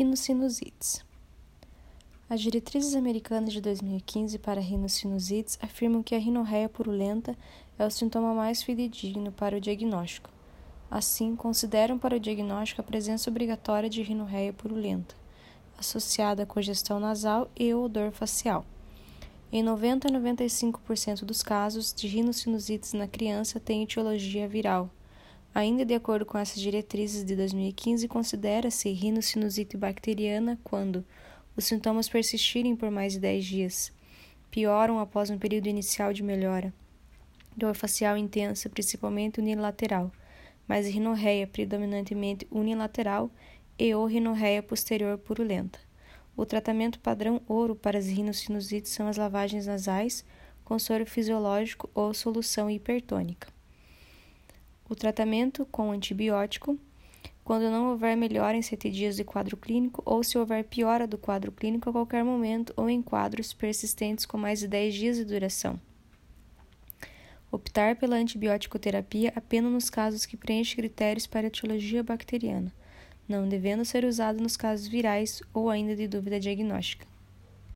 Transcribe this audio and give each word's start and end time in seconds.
Rinossinusites. 0.00 1.04
As 2.26 2.40
diretrizes 2.40 2.94
americanas 2.94 3.52
de 3.52 3.60
2015 3.60 4.38
para 4.38 4.58
rinossinusites 4.58 5.58
afirmam 5.60 6.02
que 6.02 6.14
a 6.14 6.18
rinorreia 6.18 6.70
purulenta 6.70 7.36
é 7.78 7.84
o 7.84 7.90
sintoma 7.90 8.32
mais 8.32 8.62
fidedigno 8.62 9.30
para 9.30 9.58
o 9.58 9.60
diagnóstico. 9.60 10.30
Assim, 10.90 11.36
consideram 11.36 11.98
para 11.98 12.16
o 12.16 12.18
diagnóstico 12.18 12.80
a 12.80 12.84
presença 12.84 13.28
obrigatória 13.28 13.90
de 13.90 14.00
rinorreia 14.00 14.54
purulenta, 14.54 15.14
associada 15.76 16.44
a 16.44 16.46
congestão 16.46 16.98
nasal 16.98 17.50
e 17.54 17.74
odor 17.74 18.10
facial. 18.10 18.64
Em 19.52 19.62
90 19.62 20.08
a 20.08 20.10
95% 20.12 21.26
dos 21.26 21.42
casos 21.42 21.92
de 21.92 22.08
rinossinusites 22.08 22.94
na 22.94 23.06
criança 23.06 23.60
tem 23.60 23.82
etiologia 23.82 24.48
viral, 24.48 24.88
Ainda 25.52 25.84
de 25.84 25.94
acordo 25.94 26.24
com 26.24 26.38
essas 26.38 26.60
diretrizes 26.60 27.24
de 27.24 27.34
2015, 27.34 28.06
considera-se 28.06 28.88
rinocinusite 28.90 29.76
bacteriana 29.76 30.56
quando 30.62 31.04
os 31.56 31.64
sintomas 31.64 32.08
persistirem 32.08 32.76
por 32.76 32.88
mais 32.88 33.14
de 33.14 33.18
10 33.18 33.44
dias, 33.44 33.92
pioram 34.48 35.00
após 35.00 35.28
um 35.28 35.36
período 35.36 35.66
inicial 35.66 36.12
de 36.12 36.22
melhora, 36.22 36.72
dor 37.56 37.74
facial 37.74 38.16
intensa, 38.16 38.68
principalmente 38.68 39.40
unilateral, 39.40 40.12
mas 40.68 40.86
rinorreia 40.86 41.48
predominantemente 41.48 42.46
unilateral 42.48 43.28
e 43.76 43.92
ou 43.92 44.06
rinorreia 44.06 44.62
posterior 44.62 45.18
purulenta. 45.18 45.80
O 46.36 46.46
tratamento 46.46 47.00
padrão 47.00 47.42
ouro 47.48 47.74
para 47.74 47.98
as 47.98 48.06
rinossinusites 48.06 48.92
são 48.92 49.08
as 49.08 49.16
lavagens 49.16 49.66
nasais 49.66 50.24
com 50.64 50.78
soro 50.78 51.04
fisiológico 51.04 51.90
ou 51.92 52.14
solução 52.14 52.70
hipertônica 52.70 53.48
o 54.90 54.94
tratamento 54.96 55.64
com 55.66 55.92
antibiótico 55.92 56.76
quando 57.44 57.70
não 57.70 57.90
houver 57.90 58.16
melhora 58.16 58.56
em 58.56 58.62
sete 58.62 58.90
dias 58.90 59.14
de 59.14 59.22
quadro 59.22 59.56
clínico 59.56 60.02
ou 60.04 60.24
se 60.24 60.36
houver 60.36 60.64
piora 60.64 61.06
do 61.06 61.16
quadro 61.16 61.52
clínico 61.52 61.88
a 61.88 61.92
qualquer 61.92 62.24
momento 62.24 62.74
ou 62.76 62.90
em 62.90 63.00
quadros 63.00 63.52
persistentes 63.52 64.26
com 64.26 64.36
mais 64.36 64.58
de 64.58 64.66
10 64.66 64.94
dias 64.94 65.16
de 65.16 65.24
duração. 65.24 65.80
Optar 67.52 67.96
pela 67.96 68.16
antibiótico-terapia 68.16 69.32
apenas 69.36 69.72
nos 69.72 69.90
casos 69.90 70.26
que 70.26 70.36
preenchem 70.36 70.76
critérios 70.76 71.26
para 71.26 71.46
etiologia 71.46 72.02
bacteriana, 72.02 72.72
não 73.28 73.48
devendo 73.48 73.84
ser 73.84 74.04
usado 74.04 74.42
nos 74.42 74.56
casos 74.56 74.88
virais 74.88 75.40
ou 75.54 75.70
ainda 75.70 75.94
de 75.94 76.08
dúvida 76.08 76.40
diagnóstica. 76.40 77.06